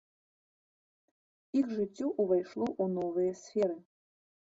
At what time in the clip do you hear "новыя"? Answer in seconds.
2.95-3.31